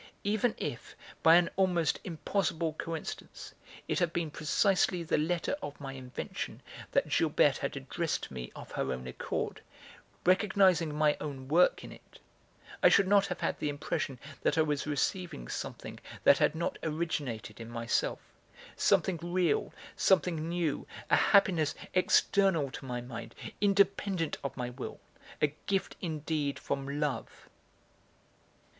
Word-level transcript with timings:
Even 0.23 0.55
if, 0.57 0.95
by 1.21 1.35
an 1.35 1.51
almost 1.57 1.99
impossible 2.03 2.73
coincidence, 2.73 3.53
it 3.87 3.99
had 3.99 4.11
been 4.11 4.31
precisely 4.31 5.03
the 5.03 5.19
letter 5.19 5.55
of 5.61 5.79
my 5.79 5.93
invention 5.93 6.63
that 6.91 7.07
Gilberte 7.07 7.59
had 7.59 7.77
addressed 7.77 8.23
to 8.23 8.33
me 8.33 8.51
of 8.55 8.71
her 8.71 8.91
own 8.91 9.05
accord, 9.05 9.61
recognising 10.25 10.91
my 10.95 11.15
own 11.21 11.47
work 11.47 11.83
in 11.83 11.91
it 11.91 12.17
I 12.81 12.89
should 12.89 13.07
not 13.07 13.27
have 13.27 13.41
had 13.41 13.59
the 13.59 13.69
impression 13.69 14.17
that 14.41 14.57
I 14.57 14.63
was 14.63 14.87
receiving 14.87 15.47
something 15.47 15.99
that 16.23 16.39
had 16.39 16.55
not 16.55 16.79
originated 16.81 17.59
in 17.59 17.69
myself, 17.69 18.17
something 18.75 19.19
real, 19.21 19.71
something 19.95 20.49
new, 20.49 20.87
a 21.11 21.15
happiness 21.15 21.75
external 21.93 22.71
to 22.71 22.85
my 22.85 23.01
mind, 23.01 23.35
independent 23.61 24.39
of 24.43 24.57
my 24.57 24.71
will, 24.71 24.99
a 25.43 25.53
gift 25.67 25.95
indeed 26.01 26.57
from 26.57 26.99
love. 26.99 27.47